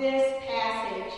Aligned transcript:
this 0.00 0.32
passage. 0.48 1.12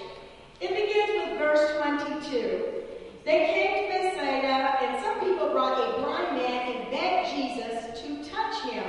It 0.60 0.70
begins 0.70 1.30
with 1.30 1.38
verse 1.38 1.76
22. 1.80 2.82
They 3.24 3.46
came 3.54 3.84
to 3.84 3.88
Bethsaida, 3.88 4.82
and 4.82 5.04
some 5.04 5.20
people 5.20 5.50
brought 5.50 5.78
a 5.78 6.00
blind 6.00 6.36
man 6.36 6.72
and 6.72 6.90
begged 6.90 7.30
Jesus 7.30 8.00
to 8.02 8.28
touch 8.28 8.60
him. 8.64 8.84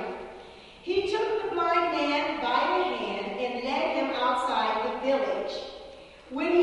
He 0.81 1.11
took 1.11 1.43
the 1.43 1.51
blind 1.51 1.95
man 1.95 2.41
by 2.41 2.89
the 2.89 2.95
hand 2.97 3.39
and 3.39 3.63
led 3.63 3.97
him 3.97 4.09
outside 4.15 4.95
the 4.95 4.99
village. 5.05 5.53
When 6.31 6.55
he 6.55 6.62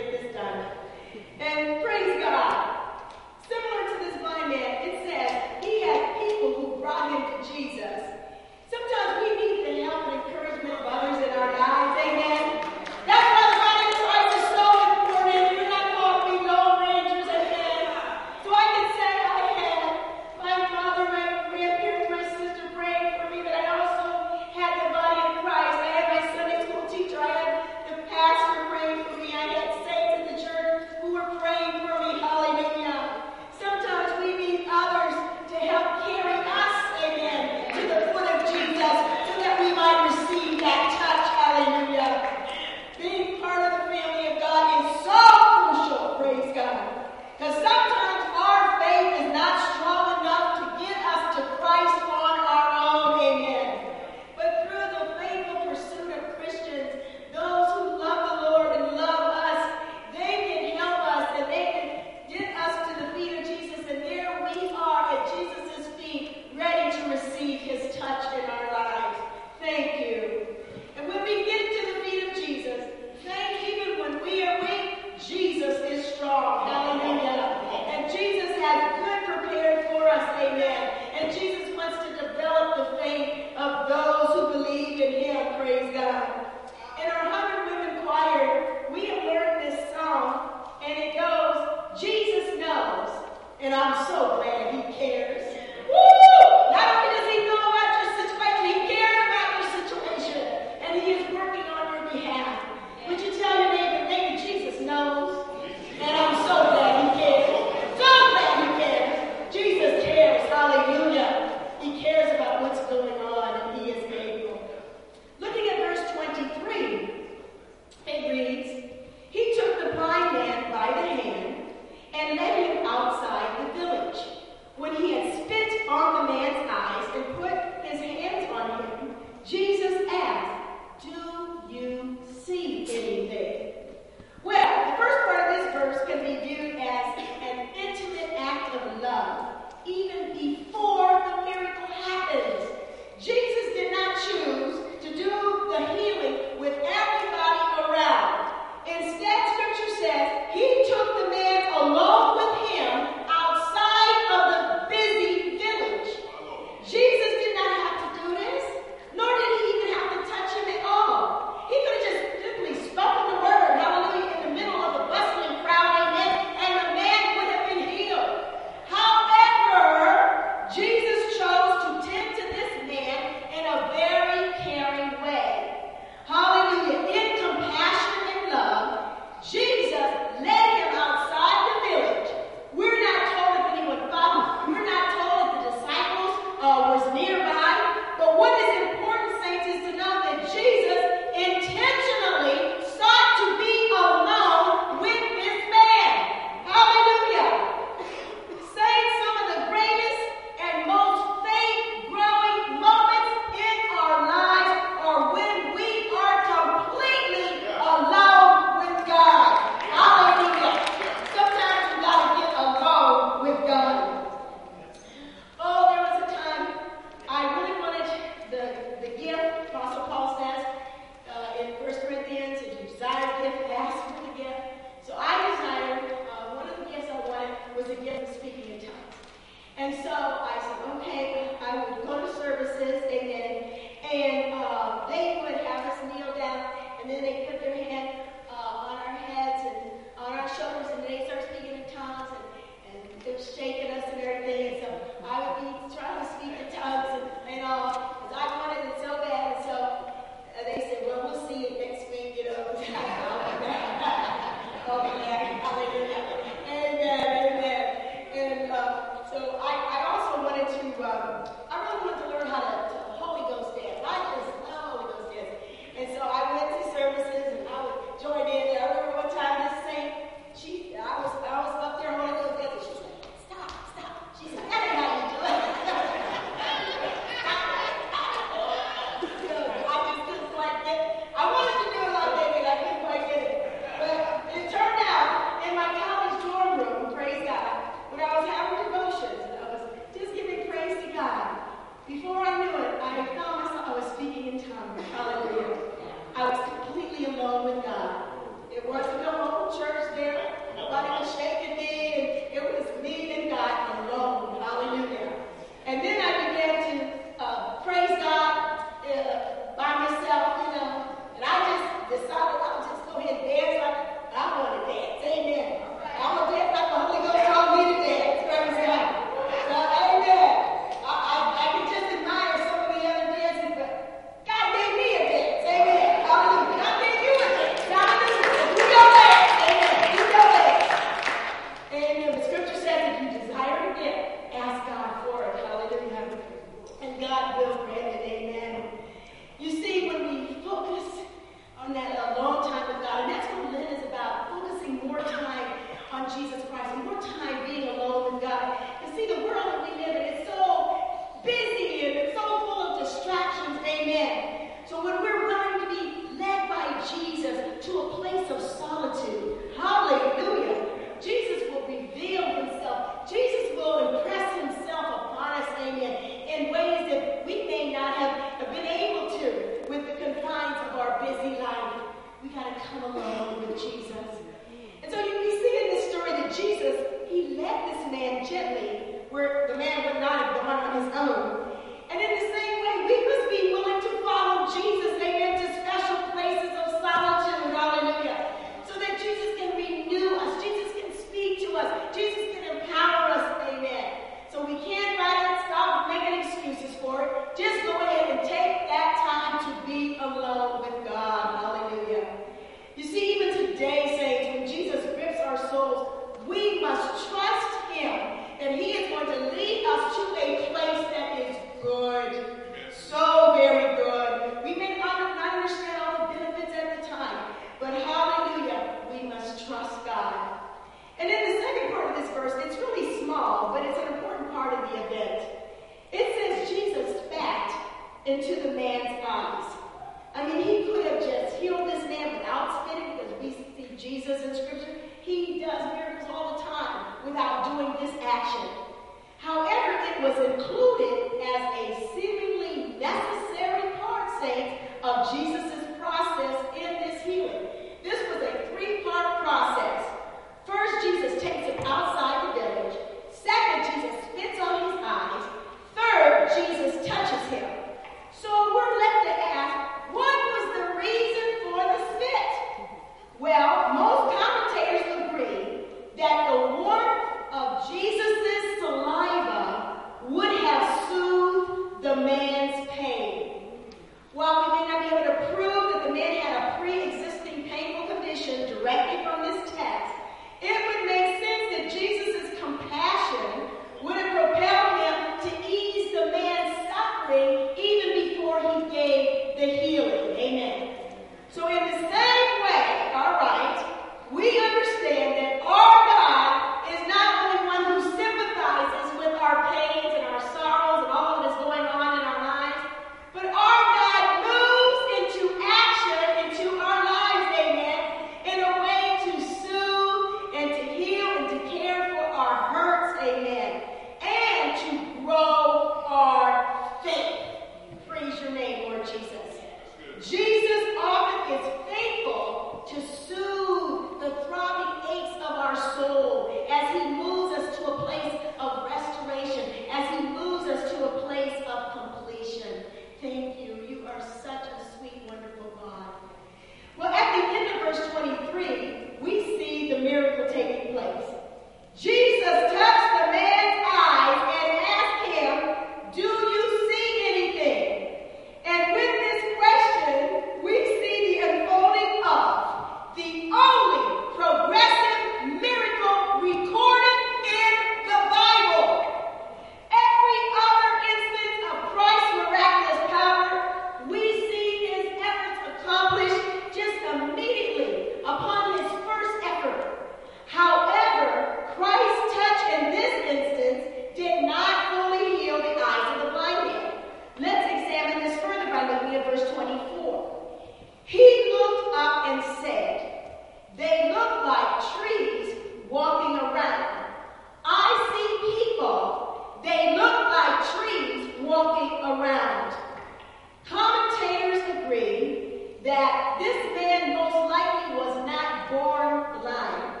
this 596.38 596.74
man 596.74 597.14
most 597.16 597.50
likely 597.50 597.96
was 597.96 598.16
not 598.26 598.70
born 598.70 599.40
blind, 599.40 600.00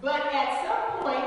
but 0.00 0.20
at 0.32 0.64
some 0.64 1.02
point, 1.02 1.24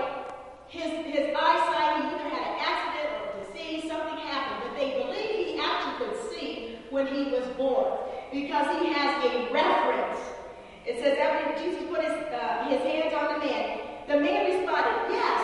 his, 0.67 0.89
his 1.05 1.35
eyesight, 1.35 2.01
he 2.01 2.07
either 2.09 2.29
had 2.29 2.43
an 2.47 2.57
accident 2.59 3.09
or 3.17 3.43
disease, 3.43 3.89
something 3.89 4.17
happened, 4.17 4.69
but 4.69 4.79
they 4.79 4.91
believe 5.03 5.47
he 5.47 5.59
actually 5.59 6.05
could 6.05 6.17
see 6.31 6.79
when 6.89 7.07
he 7.07 7.31
was 7.31 7.45
born 7.57 7.97
because 8.31 8.67
he 8.79 8.93
has 8.93 9.23
a 9.25 9.51
reference. 9.51 10.19
It 10.85 10.99
says, 10.99 11.17
after 11.17 11.63
Jesus 11.63 11.83
put 11.89 12.03
his, 12.03 12.11
uh, 12.11 12.67
his 12.69 12.81
hands 12.81 13.13
on 13.13 13.39
the 13.39 13.45
man, 13.45 13.79
the 14.07 14.19
man 14.19 14.45
responded, 14.49 15.11
Yes, 15.11 15.40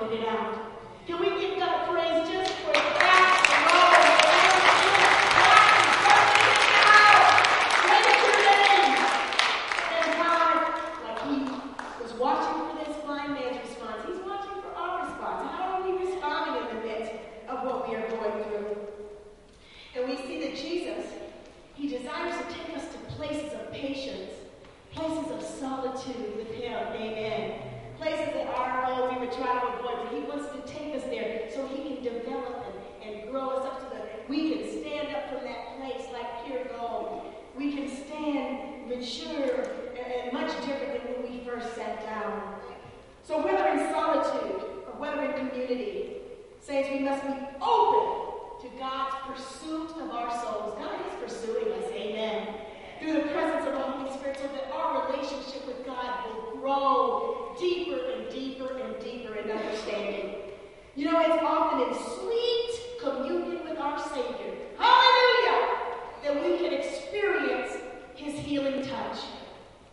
working 0.00 0.22
it 0.22 0.28
out. 0.28 1.06
Can 1.06 1.20
we 1.20 1.28
give 1.40 1.58
God 1.58 1.90
praise 1.90 2.28
just 2.28 2.49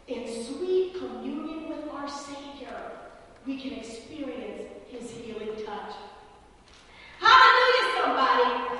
in 0.07 0.43
sweet 0.43 0.95
communion 0.97 1.69
with 1.69 1.89
our 1.93 2.07
Savior, 2.07 2.91
we 3.45 3.59
can 3.59 3.73
experience 3.73 4.63
his 4.87 5.11
healing 5.11 5.55
touch. 5.65 5.93
Hallelujah, 7.19 8.03
somebody. 8.03 8.76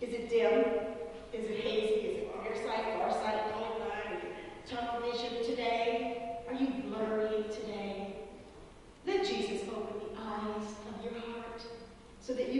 Is 0.00 0.14
it 0.14 0.30
dim? 0.30 0.64
Is 1.34 1.44
it 1.44 1.60
hazy? 1.60 1.94
Is 2.06 2.16
it 2.16 2.42
nearsighted, 2.42 2.94
farsighted, 3.00 3.52
colorblind? 3.52 4.20
Tunnel 4.66 5.00
vision 5.02 5.44
today? 5.44 6.38
Are 6.48 6.54
you 6.54 6.68
blurry 6.84 7.44
today? 7.52 8.16
Let 9.06 9.26
Jesus 9.26 9.68
open 9.68 10.00
the 10.00 10.18
eyes 10.18 10.72
of 10.88 11.04
your 11.04 11.20
heart 11.20 11.62
so 12.22 12.32
that 12.32 12.50
you 12.50 12.59